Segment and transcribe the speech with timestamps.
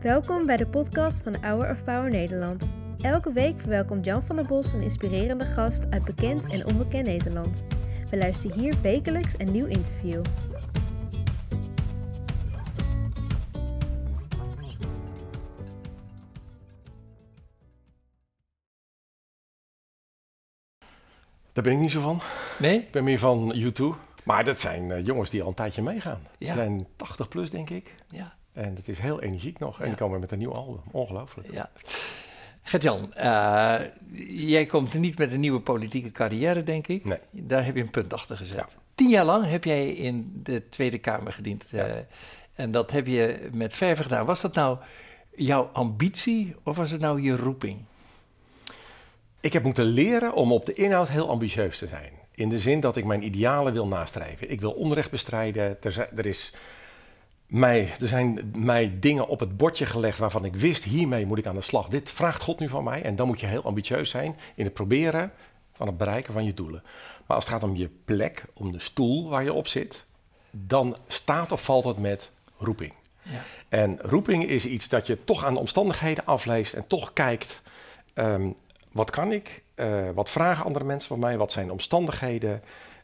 [0.00, 2.76] Welkom bij de podcast van Hour of Power Nederland.
[3.00, 7.64] Elke week verwelkomt Jan van der Bos een inspirerende gast uit bekend en onbekend Nederland.
[8.10, 10.22] We luisteren hier wekelijks een nieuw interview.
[21.52, 22.20] Daar ben ik niet zo van.
[22.58, 22.78] Nee?
[22.78, 23.96] Ik ben meer van YouTube.
[24.22, 26.20] Maar dat zijn eh, jongens die al een tijdje meegaan.
[26.38, 26.54] Ja.
[26.54, 27.94] Die zijn 80 plus, denk ik.
[28.10, 28.34] Ja.
[28.52, 29.80] En het is heel energiek nog.
[29.80, 30.80] En die komen met een nieuw album.
[30.90, 31.52] Ongelooflijk.
[31.52, 31.70] ja.
[32.62, 33.80] Gert-Jan, eh,
[34.28, 37.04] jij komt niet met een nieuwe politieke carrière, denk ik.
[37.04, 37.18] Nee.
[37.30, 38.56] Daar heb je een punt achter gezet.
[38.56, 38.68] Ja.
[38.94, 41.66] Tien jaar lang heb jij in de Tweede Kamer gediend.
[41.70, 41.86] Ja.
[41.86, 41.94] eh,
[42.54, 44.26] en dat heb je met verve gedaan.
[44.26, 44.78] Was dat nou
[45.36, 47.84] jouw ambitie of was het nou je roeping?
[49.40, 52.12] Ik heb moeten leren om op de inhoud heel ambitieus te zijn.
[52.34, 54.50] In de zin dat ik mijn idealen wil nastreven.
[54.50, 55.82] Ik wil onrecht bestrijden.
[55.82, 56.54] Er, zijn, er, is
[57.46, 61.46] mij, er zijn mij dingen op het bordje gelegd waarvan ik wist, hiermee moet ik
[61.46, 61.88] aan de slag.
[61.88, 63.02] Dit vraagt God nu van mij.
[63.02, 65.32] En dan moet je heel ambitieus zijn in het proberen
[65.72, 66.82] van het bereiken van je doelen.
[67.26, 70.04] Maar als het gaat om je plek, om de stoel waar je op zit,
[70.50, 72.92] dan staat of valt het met roeping.
[73.22, 73.42] Ja.
[73.68, 77.62] En roeping is iets dat je toch aan de omstandigheden afleest en toch kijkt,
[78.14, 78.50] ehm,
[78.92, 79.62] wat kan ik?
[79.74, 81.38] Eh, wat vragen andere mensen van mij?
[81.38, 82.62] Wat zijn de omstandigheden?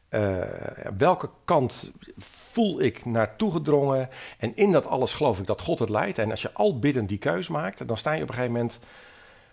[0.09, 0.37] Eh,
[0.99, 4.09] welke kant voel ik naartoe gedrongen?
[4.39, 6.19] En in dat alles geloof ik dat God het leidt.
[6.19, 8.79] En als je al biddend die keuze maakt, dan sta je op een gegeven moment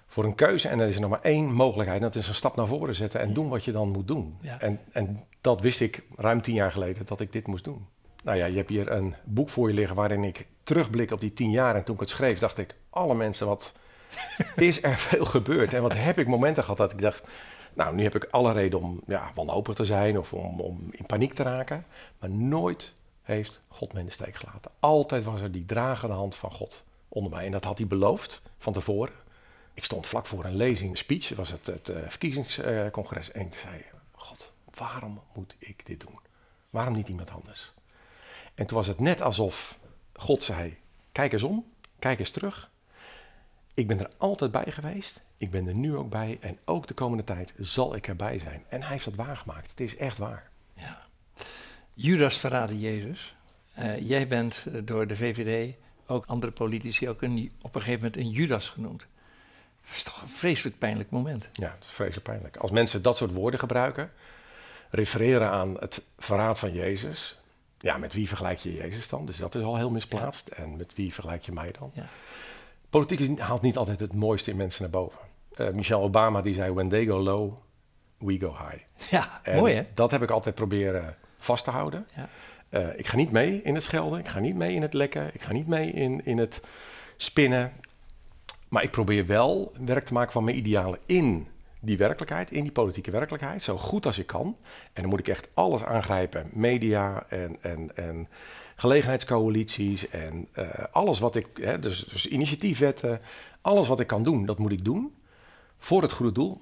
[0.08, 2.02] voor een keuze en er is er nog maar één mogelijkheid.
[2.02, 4.36] En dat is een stap naar voren zetten en doen wat je dan moet doen.
[4.42, 4.60] Ja.
[4.60, 7.86] En, en dat wist ik ruim tien jaar geleden dat ik dit moest doen.
[8.24, 11.34] Nou ja, je hebt hier een boek voor je liggen waarin ik terugblik op die
[11.34, 11.76] tien jaar.
[11.76, 13.74] En toen ik het schreef, dacht ik, alle mensen, wat
[14.56, 15.74] is er veel gebeurd?
[15.74, 17.24] En wat heb ik momenten gehad dat ik dacht,
[17.74, 21.06] nou, nu heb ik alle reden om ja, wanhopig te zijn of om, om in
[21.06, 21.86] paniek te raken.
[22.20, 24.72] Maar nooit heeft God me in de steek gelaten.
[24.80, 27.46] Altijd was er die dragende hand van God onder mij.
[27.46, 29.14] En dat had hij beloofd van tevoren.
[29.74, 33.32] Ik stond vlak voor een lezing, een speech, was het, het eh, verkiezingscongres.
[33.32, 36.20] en ik zei, God, waarom moet ik dit doen?
[36.70, 37.74] Waarom niet iemand anders?
[38.56, 39.78] En toen was het net alsof
[40.14, 40.78] God zei,
[41.12, 41.66] kijk eens om,
[42.00, 42.72] kijk eens terug.
[43.76, 45.22] Ik ben er altijd bij geweest.
[45.38, 46.38] Ik ben er nu ook bij.
[46.42, 48.64] En ook de komende tijd zal ik erbij zijn.
[48.70, 49.70] En hij heeft dat waargemaakt.
[49.70, 50.50] Het is echt waar.
[50.74, 51.02] Ja.
[51.94, 53.36] Judas verraadde Jezus.
[53.74, 55.76] Eh, jij bent eh, door de VVD,
[56.06, 59.08] ook andere politici, ook een, op een gegeven moment een Judas genoemd.
[59.86, 61.50] Dat is toch een vreselijk pijnlijk moment.
[61.54, 62.58] Ja, dat is vreselijk pijnlijk.
[62.58, 64.12] Als mensen dat soort woorden gebruiken,
[64.90, 67.38] refereren aan het verraad van Jezus.
[67.80, 69.26] Ja, met wie vergelijk je Jezus dan?
[69.26, 70.48] Dus dat is al heel misplaatst.
[70.48, 71.92] En met wie vergelijk je mij dan?
[71.94, 72.08] Ja.
[72.96, 75.20] Politiek is- haalt niet altijd het mooiste in mensen naar boven.
[75.56, 77.54] Eh, Michelle Obama die zei, when they go low,
[78.18, 78.84] we go high.
[79.16, 79.84] Ja, En mooi hè?
[79.94, 82.08] Dat heb ik altijd proberen vast te houden.
[82.16, 82.30] Ja.
[82.70, 85.30] Eh, ik ga niet mee in het schelden, ik ga niet mee in het lekken,
[85.34, 86.62] ik ga niet mee in, in het
[87.18, 87.72] spinnen.
[88.70, 91.48] Maar ik probeer wel werk te maken van mijn idealen in
[91.86, 94.58] die werkelijkheid, in die politieke werkelijkheid, zo goed als ik kan.
[94.94, 98.28] En dan moet ik echt alles aangrijpen, media en, en, en
[98.76, 103.22] gelegenheidscoalities en eh, alles wat ik, hè, dus, dus initiatiefwetten,
[103.62, 105.16] alles wat ik kan doen, dat moet ik doen
[105.78, 106.62] voor het goede doel,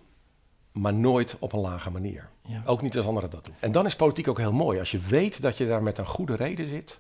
[0.71, 2.29] maar nooit op een lage manier.
[2.47, 2.61] Ja.
[2.65, 3.55] Ook niet als anderen dat doen.
[3.59, 4.79] En dan is politiek ook heel mooi.
[4.79, 6.99] Als je weet dat je daar met een goede reden zit.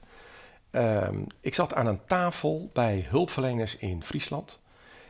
[0.71, 4.61] Ehm, ik zat aan een tafel bij hulpverleners in Friesland.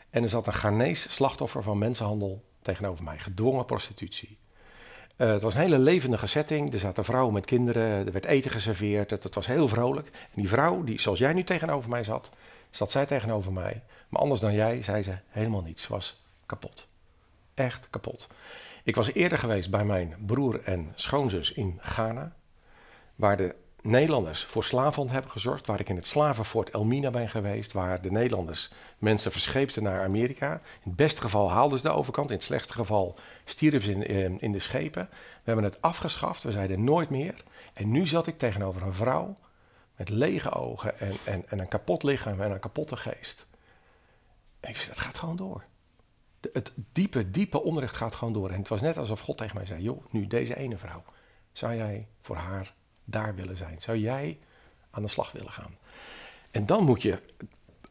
[0.09, 3.19] En er zat een Ghanese slachtoffer van mensenhandel tegenover mij.
[3.19, 4.37] Gedwongen prostitutie.
[5.15, 6.73] Eh, het was een hele levendige setting.
[6.73, 8.05] Er zaten vrouwen met kinderen.
[8.05, 9.09] Er werd eten geserveerd.
[9.09, 10.07] Het, het was heel vrolijk.
[10.07, 12.31] En die vrouw, die, zoals jij nu tegenover mij zat,
[12.69, 13.83] zat zij tegenover mij.
[14.09, 15.83] Maar anders dan jij, zei ze helemaal niets.
[15.83, 16.85] Ze was kapot.
[17.53, 18.27] Echt kapot.
[18.83, 22.35] Ik was eerder geweest bij mijn broer en schoonzus in Ghana,
[23.15, 27.71] waar de Nederlanders voor slavenhandel hebben gezorgd, waar ik in het slavenfort Elmina ben geweest,
[27.71, 30.53] waar de Nederlanders mensen verscheepten naar Amerika.
[30.53, 34.07] In het beste geval haalden ze de overkant, in het slechtste geval stierven ze in,
[34.07, 35.09] in, in de schepen.
[35.11, 37.43] We hebben het afgeschaft, we zeiden nooit meer.
[37.73, 39.33] En nu zat ik tegenover een vrouw
[39.95, 43.45] met lege ogen en, en, en een kapot lichaam en een kapotte geest.
[44.59, 45.63] En ik zei, dat gaat gewoon door.
[46.53, 48.49] Het diepe, diepe onrecht gaat gewoon door.
[48.49, 51.03] En het was net alsof God tegen mij zei: Joh, nu deze ene vrouw.
[51.51, 52.73] Zou jij voor haar
[53.05, 53.81] daar willen zijn?
[53.81, 54.37] Zou jij
[54.91, 55.77] aan de slag willen gaan?
[56.51, 57.19] En dan moet je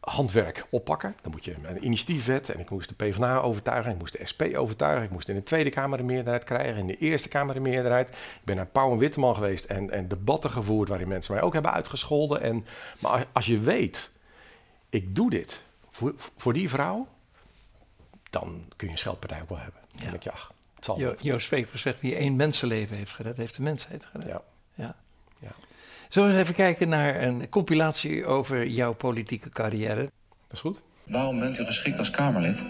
[0.01, 1.17] handwerk oppakken.
[1.23, 2.49] Dan moet je een initiatiefwet.
[2.49, 3.93] En ik moest de PvdA overtuigen.
[3.93, 5.05] Ik moest de SP overtuigen.
[5.05, 6.77] Ik moest in de Tweede Kamer de meerderheid krijgen.
[6.77, 8.09] In de Eerste Kamer de meerderheid.
[8.09, 9.65] Ik ben naar Pauw en Witteman geweest.
[9.65, 12.41] En, en debatten gevoerd waarin mensen mij ook hebben uitgescholden.
[12.41, 12.67] En,
[13.01, 14.11] maar als- als je weet,
[14.91, 17.07] ik doe dit voor, voor die vrouw.
[18.31, 19.81] Dan kun je een scheldpartij ook wel hebben.
[19.93, 20.11] Dan Ja.
[20.11, 21.15] denk je, ach, het zal.
[21.21, 24.27] Joost zegt, wie één mensenleven heeft gered, heeft de mensheid gered.
[24.27, 24.43] Ja.
[24.75, 24.95] Ja.
[25.39, 25.51] Ja.
[26.09, 30.03] Zullen we eens even kijken naar een compilatie over jouw politieke carrière?
[30.03, 30.81] Dat is goed.
[31.07, 32.65] Waarom bent u geschikt als Kamerlid?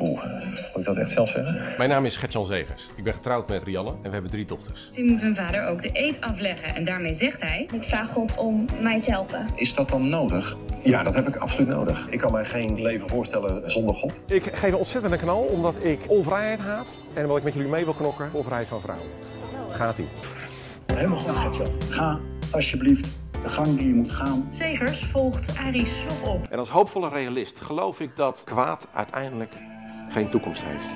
[0.00, 1.74] Oeh, moet ik dat echt zelf zeggen?
[1.78, 2.88] Mijn naam is Gertjan Zegers.
[2.96, 4.88] Ik ben getrouwd met Rianne en we hebben drie dochters.
[4.96, 6.74] Nu moet hun vader ook de eed afleggen.
[6.74, 7.68] En daarmee zegt hij...
[7.72, 9.46] Ik vraag God om mij te helpen.
[9.54, 10.56] Is dat dan nodig?
[10.82, 12.06] Ja, dat heb ik absoluut nodig.
[12.10, 14.20] Ik kan mij geen leven voorstellen zonder God.
[14.26, 16.98] Ik geef een ontzettende knal omdat ik onvrijheid haat.
[17.14, 19.08] En omdat ik met jullie mee wil knokken voor vrijheid van vrouwen.
[19.70, 20.08] Gaat-ie.
[20.94, 21.66] Helemaal goed, Gertjan.
[21.88, 23.06] Ga alsjeblieft
[23.42, 24.46] de gang die je moet gaan.
[24.50, 26.46] Zegers volgt Arie Slob op.
[26.50, 29.52] En als hoopvolle realist geloof ik dat kwaad uiteindelijk
[30.08, 30.86] geen toekomst heeft.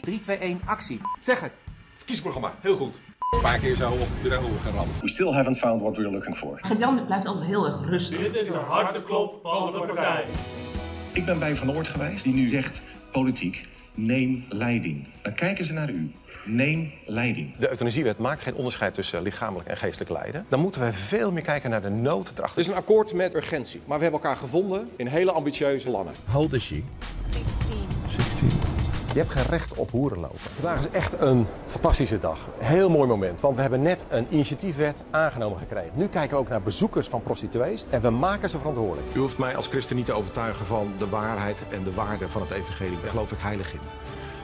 [0.00, 1.00] 3, 2, 1, actie.
[1.20, 1.58] Zeg het.
[1.96, 2.98] Verkiezingsprogramma, heel goed.
[3.34, 5.00] Een paar keer zo op de ogen geramd.
[5.00, 6.58] We still haven't found what we're looking for.
[6.60, 8.18] Gert-Jan blijft altijd heel erg rustig.
[8.18, 10.24] Dit is de harteklop van de partij.
[11.12, 12.82] Ik ben bij Van Oort geweest, die nu zegt...
[13.12, 13.60] politiek,
[13.94, 15.06] neem leiding.
[15.22, 16.12] Dan kijken ze naar u.
[16.44, 17.56] Neem leiding.
[17.58, 20.46] De euthanasiewet maakt geen onderscheid tussen lichamelijk en geestelijk lijden.
[20.48, 22.48] Dan moeten we veel meer kijken naar de nood erachter.
[22.48, 26.14] Het is een akkoord met urgentie, maar we hebben elkaar gevonden in hele ambitieuze plannen.
[26.24, 26.82] How old is she?
[29.12, 29.14] 16.
[29.14, 30.38] Je hebt geen recht op hoeren lopen.
[30.38, 32.48] Vandaag is echt een fantastische dag.
[32.58, 35.90] Heel mooi moment, want we hebben net een initiatiefwet aangenomen gekregen.
[35.94, 39.06] Nu kijken we ook naar bezoekers van prostituees en we maken ze verantwoordelijk.
[39.14, 42.42] U hoeft mij als christen niet te overtuigen van de waarheid en de waarde van
[42.42, 43.00] het evangelie.
[43.00, 43.80] Daar geloof ik heilig in.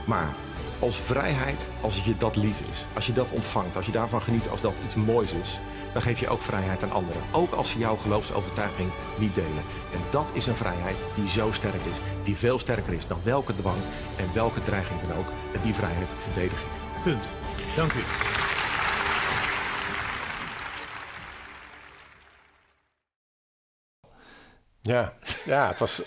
[0.07, 0.35] Maar
[0.79, 4.49] als vrijheid, als je dat lief is, als je dat ontvangt, als je daarvan geniet
[4.49, 5.61] als dat iets moois is,
[5.93, 7.23] dan geef je ook vrijheid aan anderen.
[7.33, 9.65] Ook als ze jouw geloofsovertuiging niet delen.
[9.93, 13.55] En dat is een vrijheid die zo sterk is, die veel sterker is dan welke
[13.55, 13.79] dwang
[14.17, 15.29] en welke dreiging dan ook.
[15.55, 17.03] En die vrijheid verdedig ik.
[17.03, 17.29] Punt.
[17.77, 18.01] Dank u.
[24.81, 25.13] Ja,
[25.45, 26.03] ja het was,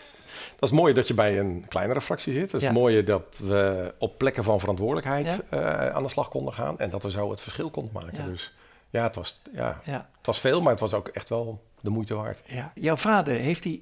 [0.59, 2.51] dat is mooi dat je bij een kleinere fractie zit.
[2.51, 2.71] Het is Ja.
[2.73, 5.57] mooi dat we op plekken van verantwoordelijkheid Ja.
[5.87, 6.79] eh, aan de slag konden gaan.
[6.79, 8.17] En dat we zo het verschil konden maken.
[8.17, 8.25] Ja.
[8.25, 8.53] Dus
[8.89, 12.15] ja het, was, ja, het was veel, maar het was ook echt wel de moeite
[12.15, 12.41] waard.
[12.45, 12.71] Ja.
[12.75, 13.81] Jouw vader, heeft hij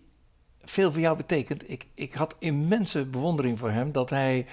[0.63, 1.69] veel voor jou betekend?
[1.69, 4.45] Ik, ik had immense bewondering voor hem dat hij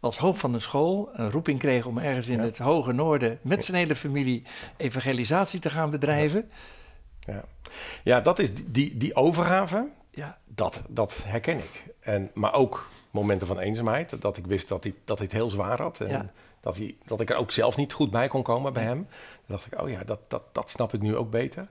[0.00, 3.64] als hoofd van de school een roeping kreeg om ergens in het hoge noorden met
[3.64, 4.42] zijn hele familie
[4.76, 6.50] evangelisatie te gaan bedrijven.
[7.20, 7.44] Ja,
[8.04, 11.82] ja dat is die, die overgave, Ja, dat, dat herken ik.
[12.00, 15.50] En, maar ook momenten van eenzaamheid, dat ik wist dat hij, dat hij het heel
[15.50, 16.00] zwaar had.
[16.00, 16.30] En Ja.
[16.60, 19.06] dat, hij, dat ik er ook zelf niet goed bij kon komen bij hem.
[19.46, 21.66] Dan dacht ik, oh ja, dat, dat, dat snap ik nu ook beter.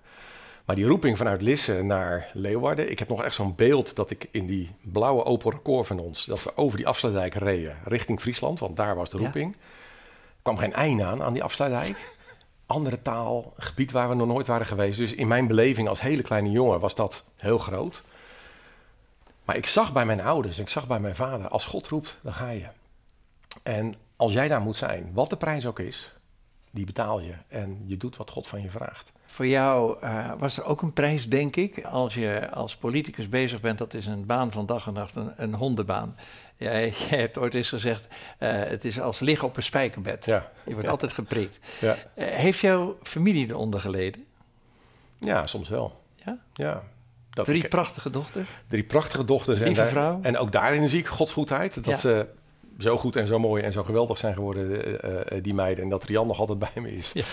[0.66, 2.92] Maar die roeping vanuit Lisse naar Leeuwarden.
[2.92, 6.26] Ik heb nog echt zo'n beeld dat ik in die blauwe Opel Record van ons...
[6.26, 9.24] dat we over die afsluitdijk reden richting Friesland, want daar was de Ja.
[9.24, 9.54] roeping.
[9.54, 11.96] Er kwam geen einde aan, aan die afsluitdijk.
[12.66, 14.98] Andere taal, gebied waar we nog nooit waren geweest.
[14.98, 18.04] Dus in mijn beleving als hele kleine jongen was dat heel groot.
[19.52, 21.48] Maar ik zag bij mijn ouders, ik zag bij mijn vader...
[21.48, 22.66] als God roept, dan ga je.
[23.64, 26.14] En als jij daar moet zijn, wat de prijs ook is...
[26.70, 29.12] die betaal je en je doet wat God van je vraagt.
[29.26, 31.84] Voor jou eh, was er ook een prijs, denk ik.
[31.84, 35.34] Als je als politicus bezig bent, dat is een baan van dag en nacht, een,
[35.36, 36.16] een hondenbaan.
[36.56, 38.08] Jij, jij hebt ooit eens gezegd,
[38.38, 40.26] eh, het is als liggen op een spijkerbed.
[40.26, 40.92] Ja, Je wordt ja.
[40.92, 41.60] altijd geprikt.
[41.80, 41.98] Ja.
[42.14, 44.26] Eh, heeft jouw familie eronder geleden?
[45.18, 46.02] Ja, soms wel.
[46.26, 46.38] Ja?
[46.54, 46.84] Ja.
[47.34, 48.48] Dat Drie ik- prachtige dochters.
[48.68, 49.60] drie prachtige dochters.
[49.60, 50.20] En, Lieve daar- vrouw.
[50.22, 51.74] en ook daarin zie ik Gods goedheid.
[51.74, 51.96] Dat Ja.
[51.96, 52.26] ze
[52.80, 55.84] zo goed en zo mooi en zo geweldig zijn geworden, eh, eh, die meiden.
[55.84, 57.12] En dat Rian nog altijd bij me is.
[57.14, 57.24] Ja.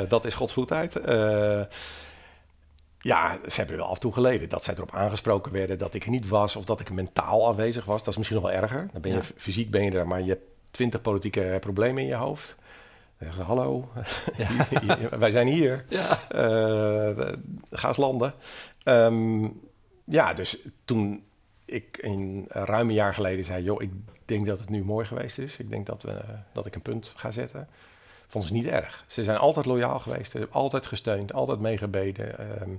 [0.00, 0.96] Eh, dat is Gods goedheid.
[0.96, 1.60] Eh,
[3.00, 6.04] ja, ze hebben wel af en toe geleden dat zij erop aangesproken werden dat ik
[6.04, 7.98] er niet was of dat ik mentaal aanwezig was.
[7.98, 8.88] Dat is misschien nog wel erger.
[8.92, 9.22] Dan ben je Ja.
[9.36, 12.56] fysiek ben je er, maar je hebt twintig politieke problemen in je hoofd.
[13.18, 13.88] Zeggen ze, hallo,
[15.18, 15.84] wij zijn hier.
[15.88, 16.28] Ja.
[16.28, 17.32] Eh,
[17.70, 18.34] ga eens landen.
[18.82, 19.48] Ehm,
[20.04, 21.24] ja, dus toen
[21.64, 23.62] ik een ruim een jaar geleden zei...
[23.62, 23.90] joh, ik
[24.24, 25.56] denk dat het nu mooi geweest is.
[25.56, 26.20] Ik denk dat, we,
[26.52, 27.68] dat ik een punt ga zetten.
[28.28, 29.04] Vonden ze niet erg.
[29.08, 30.30] Ze zijn altijd loyaal geweest.
[30.30, 32.38] Ze hebben altijd gesteund, altijd meegebeden.
[32.38, 32.70] ehm,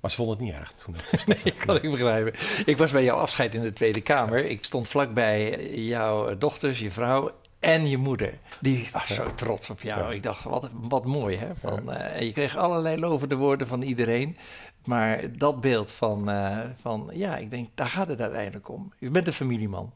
[0.00, 2.32] maar ze vonden het niet erg toen het Nee, kan ik begrijpen.
[2.66, 4.44] Ik was bij jouw afscheid in de Tweede Kamer.
[4.44, 7.30] Ik stond vlakbij jouw dochters, je vrouw
[7.62, 8.34] en je moeder.
[8.60, 10.00] Die was zo trots op jou.
[10.00, 10.10] Ja.
[10.10, 11.56] Ik dacht, wat, wat mooi hè.
[11.56, 14.36] Van, eh, en je kreeg allerlei lovende woorden van iedereen.
[14.84, 18.92] Maar dat beeld van, eh, van, ja, ik denk, daar gaat het uiteindelijk om.
[18.98, 19.92] Je bent een familieman.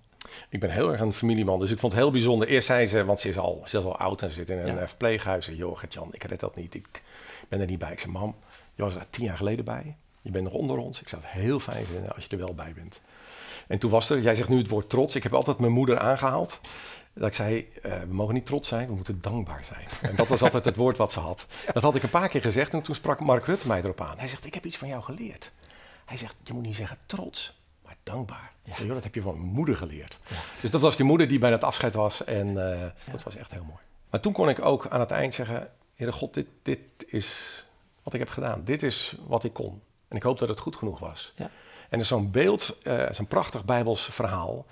[0.48, 2.48] Ik ben heel erg een familieman, dus ik vond het heel bijzonder.
[2.48, 4.66] Eerst zei ze, want ze is al, ze is al oud en zit in een
[4.66, 4.76] Ja.
[4.76, 5.46] eh, verpleeghuis.
[5.46, 6.74] Joh, Gert-Jan, ik red dat niet.
[6.74, 7.02] Ik
[7.48, 7.92] ben er niet bij.
[7.92, 8.34] Ik zei, mam,
[8.74, 9.96] je was er tien jaar geleden bij.
[10.22, 11.00] Je bent nog onder ons.
[11.00, 13.00] Ik zou het heel fijn vinden als je er wel bij bent.
[13.68, 15.14] En toen was er, jij zegt nu het woord trots.
[15.14, 16.60] Ik heb altijd mijn moeder aangehaald.
[17.18, 20.10] Dat ik zei, eh, we mogen niet trots zijn, we moeten dankbaar zijn.
[20.10, 21.46] En dat was altijd het woord wat ze had.
[21.72, 24.18] Dat had ik een paar keer gezegd en toen sprak Mark Rutte mij erop aan.
[24.18, 25.52] Hij zegt, ik heb iets van jou geleerd.
[26.04, 28.52] Hij zegt, je moet niet zeggen trots, maar dankbaar.
[28.62, 28.74] Ja.
[28.74, 30.18] Zeg, dat heb je van mijn moeder geleerd.
[30.60, 32.24] Dus dat was die moeder die bij dat afscheid was.
[32.24, 32.80] En uh,
[33.12, 33.80] dat was echt heel mooi.
[34.10, 35.70] Maar toen kon ik ook aan het eind zeggen...
[35.94, 37.64] Heere God, dit, dit is
[38.02, 38.64] wat ik heb gedaan.
[38.64, 39.82] Dit is wat ik kon.
[40.08, 41.32] En ik hoop dat het goed genoeg was.
[41.36, 41.44] Ja.
[41.44, 41.50] En
[41.90, 44.66] er is zo'n beeld, uh, zo'n prachtig Bijbels verhaal...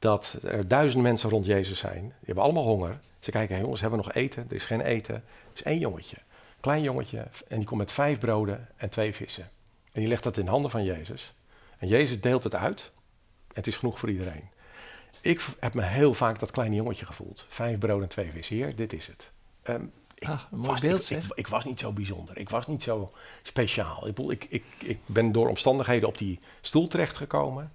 [0.00, 2.02] dat er duizend mensen rond Jezus zijn.
[2.02, 2.98] Die hebben allemaal honger.
[3.20, 4.46] Ze kijken, hey, jongens, hebben we nog eten?
[4.48, 5.14] Er is geen eten.
[5.14, 5.22] Er
[5.54, 6.16] is één jongetje.
[6.60, 7.26] Klein jongetje.
[7.48, 9.50] En die komt met vijf broden en twee vissen.
[9.92, 11.34] En die legt dat in handen van Jezus.
[11.78, 12.92] En Jezus deelt het uit.
[13.48, 14.48] En het is genoeg voor iedereen.
[15.20, 17.46] Ik heb me heel vaak dat kleine jongetje gevoeld.
[17.48, 18.56] Vijf broden en twee vissen.
[18.56, 19.30] Heer, dit is het.
[19.64, 22.38] Um, ik, ah, was, beeld, ik, ik, was niet zo bijzonder.
[22.38, 24.06] Ik was niet zo speciaal.
[24.06, 27.72] Ik, ik, ik, ik ben door omstandigheden op die stoel terechtgekomen.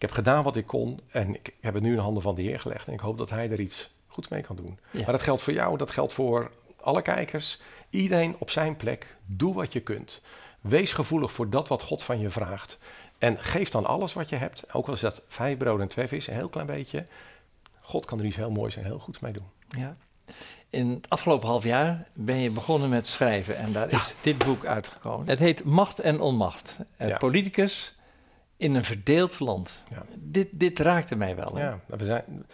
[0.00, 1.00] Ik heb gedaan wat ik kon.
[1.10, 2.86] En ik heb het nu in de handen van de Heer gelegd.
[2.86, 4.78] En ik hoop dat Hij er iets goeds mee kan doen.
[4.90, 7.60] Maar dat geldt voor jou, dat geldt voor alle kijkers.
[7.90, 9.16] Iedereen op zijn plek.
[9.26, 10.22] Doe wat je kunt.
[10.60, 12.78] Wees gevoelig voor dat wat God van je vraagt.
[13.18, 14.74] En geef dan alles wat je hebt.
[14.74, 17.06] Ook al is dat vijf broden en twee vissen, een heel klein beetje.
[17.80, 19.48] God kan er iets heel moois en heel goeds mee doen.
[19.68, 19.96] Ja.
[20.70, 24.64] In het afgelopen half jaar ben je begonnen met schrijven en daar is dit boek
[24.64, 25.28] uitgekomen.
[25.28, 26.76] Het heet Macht en Onmacht.
[26.98, 27.16] Ja.
[27.16, 27.92] Politicus
[28.60, 29.70] in een verdeeld land.
[29.90, 30.02] Ja.
[30.14, 31.54] Dit, dit raakte mij wel.
[31.54, 31.62] Hè?
[31.62, 32.46] Ja, we zijn,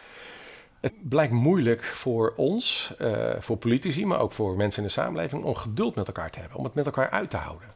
[0.81, 5.45] het blijkt moeilijk voor ons, uh, voor politici, maar ook voor mensen in de samenleving,
[5.45, 7.75] om geduld met elkaar te hebben, om het met elkaar uit te houden.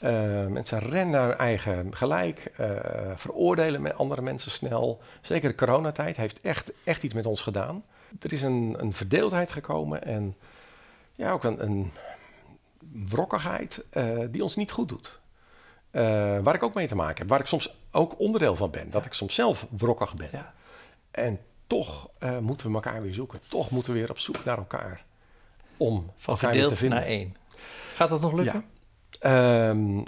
[0.00, 2.70] Uh, mensen rennen naar hun eigen gelijk, uh,
[3.14, 5.00] veroordelen met andere mensen snel.
[5.20, 7.84] Zeker de coronatijd heeft echt, echt iets met ons gedaan.
[8.20, 10.36] Er is een, een verdeeldheid gekomen en
[11.14, 11.92] ja, ook een, een
[13.08, 13.84] wrokkigheid
[14.30, 15.22] die ons niet goed doet.
[16.42, 18.90] Waar ik ook mee te maken heb, waar ik soms ook onderdeel van ben.
[18.90, 20.28] Dat ik soms zelf wrokkig ben.
[20.32, 20.54] Ja.
[21.10, 22.08] En toch
[22.40, 23.40] moeten we elkaar weer zoeken.
[23.48, 25.04] Toch moeten we weer op zoek naar elkaar.
[25.76, 27.34] Om van verdeeld naar één.
[27.94, 28.64] Gaat dat nog lukken?
[29.20, 29.68] Ja.
[29.68, 30.02] Um,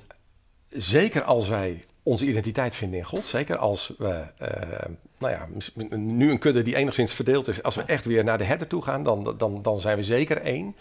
[0.69, 3.27] zeker als wij onze identiteit vinden in God.
[3.27, 5.49] Zeker als we, uh, nou ja,
[5.97, 7.63] nu een kudde die enigszins verdeeld is.
[7.63, 10.41] Als we echt weer naar de herder toe gaan, dan, dan, dan zijn we zeker
[10.41, 10.77] één.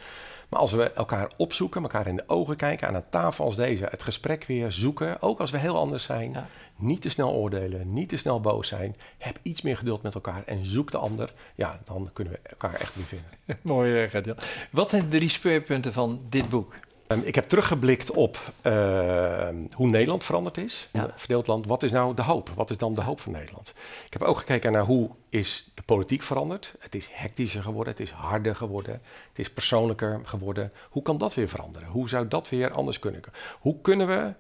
[0.49, 3.87] Maar als we elkaar opzoeken, elkaar in de ogen kijken, aan een tafel als deze,
[3.89, 6.47] het gesprek weer zoeken, ook als we heel anders zijn, ja.
[6.75, 10.43] niet te snel oordelen, niet te snel boos zijn, heb iets meer geduld met elkaar
[10.45, 13.29] en zoek de ander, ja, dan kunnen we elkaar echt weer vinden.
[13.61, 14.33] Mooi, uh,
[14.71, 16.73] Wat zijn de drie speerpunten van dit boek?
[17.07, 20.89] Um, ik heb teruggeblikt op uh, hoe Nederland veranderd is.
[20.91, 21.09] Ja.
[21.15, 21.65] Verdeeld land.
[21.65, 22.49] Wat is nou de hoop?
[22.55, 23.73] Wat is dan de hoop van Nederland?
[24.05, 26.73] Ik heb ook gekeken naar hoe is de politiek veranderd.
[26.79, 28.93] Het is hectischer geworden, het is harder geworden,
[29.29, 30.71] het is persoonlijker geworden.
[30.89, 31.87] Hoe kan dat weer veranderen?
[31.87, 33.21] Hoe zou dat weer anders kunnen?
[33.59, 34.35] Hoe kunnen we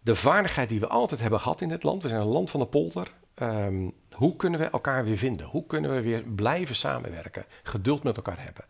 [0.00, 2.60] de vaardigheid die we altijd hebben gehad in dit land, we zijn een land van
[2.60, 3.12] de polder,
[3.42, 5.46] um, hoe kunnen we elkaar weer vinden?
[5.46, 7.44] Hoe kunnen we weer blijven samenwerken?
[7.62, 8.64] Geduld met elkaar hebben.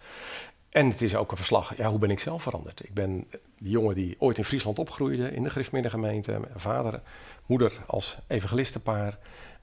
[0.77, 2.85] En het is ook een verslag, ja, hoe ben ik zelf veranderd?
[2.85, 3.27] Ik ben
[3.59, 7.01] die jongen die ooit in Friesland opgroeide, in de Griffmiddengemeente, vader,
[7.47, 9.19] moeder als evangelistenpaar.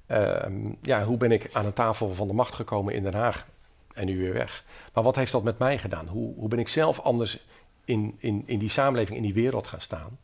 [0.07, 0.35] Uh,
[0.81, 3.47] ja, hoe ben ik aan een tafel van de macht gekomen in Den Haag
[3.93, 4.63] en nu weer weg?
[4.93, 6.07] Maar wat heeft dat met mij gedaan?
[6.07, 7.45] Hoe, hoe ben ik zelf anders
[7.85, 10.19] in, in, in die samenleving, in die wereld gaan staan?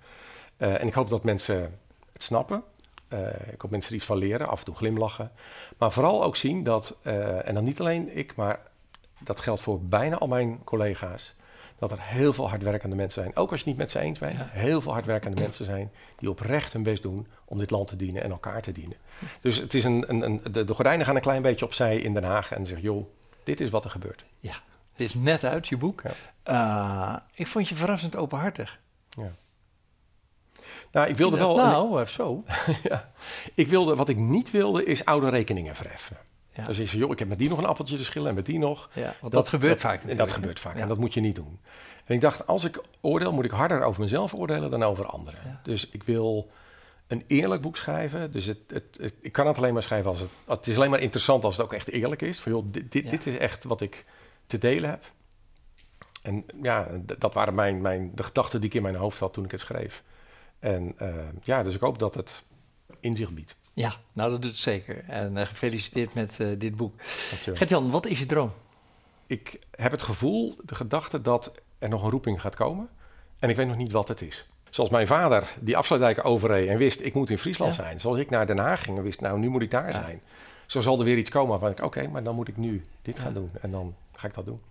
[0.58, 1.79] Uh, en ik hoop dat mensen
[2.13, 2.63] het snappen.
[3.13, 5.31] Uh, ik hoop mensen er iets van leren, af en toe glimlachen.
[5.77, 6.98] Maar vooral ook zien dat,
[7.43, 8.60] en dan niet alleen ik, maar
[9.19, 11.35] dat geldt voor bijna al mijn collega's,
[11.77, 13.35] dat er heel veel hardwerkende mensen zijn.
[13.35, 16.73] Ook als je niet met ze eens bent, heel veel hardwerkende mensen zijn die oprecht
[16.73, 18.97] hun best doen om dit land te dienen en elkaar te dienen.
[19.41, 22.13] Dus het is een, een, een de, de, gordijnen gaan een klein beetje opzij in
[22.13, 23.05] Den Haag en zeggen, joh,
[23.43, 24.23] dit is wat er gebeurt.
[24.39, 24.55] Ja,
[24.91, 26.01] het is net uit, je boek.
[26.45, 28.79] Uh, ik vond je verrassend openhartig.
[29.09, 29.31] Ja.
[30.91, 31.55] Nou, ik wilde wel.
[31.55, 32.43] Nou, zo.
[32.89, 33.11] ja,
[33.53, 36.17] ik wilde, wat ik niet wilde, is oude rekeningen verheffen.
[36.53, 36.65] Ja.
[36.65, 38.45] Dan zeg je, joh, ik heb met die nog een appeltje te schillen en met
[38.45, 38.89] die nog.
[38.93, 40.03] Ja, dat, gebeurt vaak.
[40.03, 40.75] En dat gebeurt vaak.
[40.75, 41.59] En dat moet je niet doen.
[42.05, 45.59] En ik dacht, als ik oordeel, moet ik harder over mezelf oordelen dan over anderen.
[45.63, 46.51] Dus ik wil
[47.07, 48.31] een eerlijk boek schrijven.
[48.31, 50.29] Dus het, het, ik kan het alleen maar schrijven als het...
[50.47, 52.39] Het is alleen maar interessant als het ook echt eerlijk is.
[52.39, 54.05] Van, joh, dit, dit, dit is echt wat ik
[54.47, 55.11] te delen heb.
[56.21, 56.87] En ja,
[57.17, 59.59] dat waren mijn, mijn, de gedachten die ik in mijn hoofd had toen ik het
[59.59, 60.03] schreef.
[60.59, 62.43] En uh, ja, dus ik hoop dat het
[62.99, 63.55] inzicht biedt.
[63.73, 65.03] Ja, nou dat doet het zeker.
[65.07, 66.93] En uh, gefeliciteerd met uh, dit boek.
[67.53, 68.51] Gert-Jan, wat is je droom?
[69.27, 72.89] Ik heb het gevoel, de gedachte dat er nog een roeping gaat komen.
[73.39, 74.47] En ik weet nog niet wat het is.
[74.69, 77.81] Zoals mijn vader die afsluitdijken overreed en wist, ik moet in Friesland ja.
[77.83, 77.99] zijn.
[77.99, 80.01] Zoals ik naar Den Haag ging en wist, nou nu moet ik daar ja.
[80.01, 80.21] zijn.
[80.65, 82.85] Zo zal er weer iets komen waarvan ik, oké, okay, maar dan moet ik nu
[83.01, 83.23] dit ja.
[83.23, 83.51] gaan doen.
[83.61, 84.61] En dan ga ik dat doen.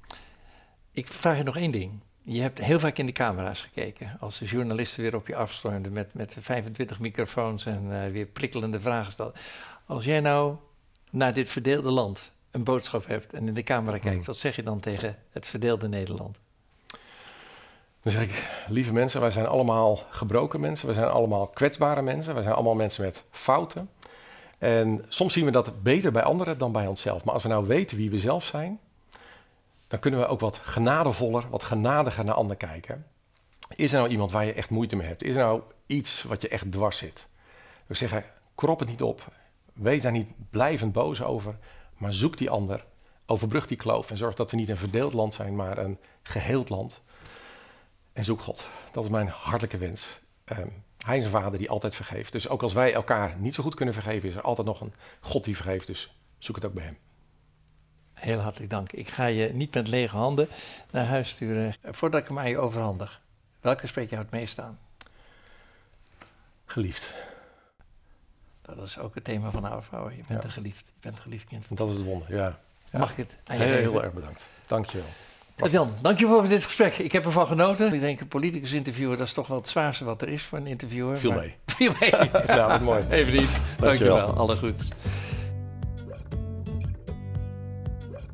[0.93, 2.00] Ik vraag je nog één ding.
[2.30, 4.16] Je hebt heel vaak in de camera's gekeken.
[4.20, 8.80] Als de journalisten weer op je afstormden met, met 25 microfoons en uh, weer prikkelende
[8.80, 9.40] vragen stelden.
[9.87, 10.56] Als jij nou
[11.11, 14.25] naar dit verdeelde land een boodschap hebt en in de camera kijkt, hmm.
[14.25, 16.38] wat zeg je dan tegen het verdeelde Nederland?
[18.02, 20.88] Dan zeg ik, lieve mensen, wij zijn allemaal gebroken mensen.
[20.88, 22.35] We zijn allemaal kwetsbare mensen.
[22.35, 23.90] Wij zijn allemaal mensen met fouten.
[24.58, 27.25] En soms zien we dat beter bij anderen dan bij onszelf.
[27.25, 28.80] Maar als we nou weten wie we zelf zijn,
[29.88, 33.07] dan kunnen we ook wat genadevoller, wat genadiger naar anderen kijken.
[33.75, 35.23] Is er nou iemand waar je echt moeite mee hebt?
[35.23, 37.28] Is er nou iets wat je echt dwars zit?
[37.87, 39.33] We zeggen, krop het niet op.
[39.73, 41.59] Wees daar niet blijvend boos over.
[41.97, 42.85] Maar zoek die ander.
[43.26, 44.11] Overbrug die kloof.
[44.11, 47.00] En zorg dat we niet een verdeeld land zijn, maar een geheeld land.
[48.12, 48.66] En zoek God.
[48.92, 50.21] Dat is mijn hartelijke wens.
[50.45, 52.33] Um, hij is een vader die altijd vergeeft.
[52.33, 54.95] Dus ook als wij elkaar niet zo goed kunnen vergeven, is er altijd nog een
[55.21, 55.87] God die vergeeft.
[55.87, 56.97] Dus zoek het ook bij hem.
[58.19, 58.93] Heel hartelijk dank.
[58.93, 60.49] Ik ga je niet met lege handen
[60.91, 61.75] naar huis sturen.
[61.85, 63.21] Voordat ik hem aan je overhandig,
[63.61, 64.79] welke spreek jou het meest aan?
[66.65, 67.15] Geliefd.
[68.63, 70.17] Dat is ook het thema van Our Power.
[70.17, 70.87] Je bent een geliefd.
[70.87, 71.65] Je bent een geliefd kind.
[71.69, 72.59] Dat is het wonder, ja.
[72.93, 74.47] Mag ik het aan je heel, heel erg bedankt.
[74.67, 75.69] Dank je wel.
[75.71, 76.99] Jan, dankjewel voor dit gesprek.
[76.99, 77.93] Ik heb ervan genoten.
[77.93, 80.59] Ik denk een politicus interviewer, dat is toch wel het zwaarste wat er is voor
[80.59, 81.19] een interviewer.
[81.19, 81.55] Viel mee.
[81.77, 82.11] Viel mee.
[82.47, 83.05] nou, wat mooi.
[83.11, 83.51] Even niet.
[83.79, 84.17] Dankjewel.
[84.17, 84.37] dankjewel.
[84.37, 84.95] Alle goed.